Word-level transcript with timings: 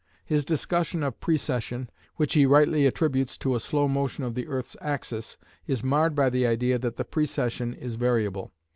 His 0.25 0.43
discussion 0.45 1.03
of 1.03 1.19
precession, 1.19 1.87
which 2.15 2.33
he 2.33 2.47
rightly 2.47 2.87
attributes 2.87 3.37
to 3.37 3.53
a 3.53 3.59
slow 3.59 3.87
motion 3.87 4.23
of 4.23 4.33
the 4.33 4.47
earth's 4.47 4.75
axis, 4.81 5.37
is 5.67 5.83
marred 5.83 6.15
by 6.15 6.31
the 6.31 6.47
idea 6.47 6.79
that 6.79 6.95
the 6.95 7.05
precession 7.05 7.75
is 7.75 7.97
variable. 7.97 8.51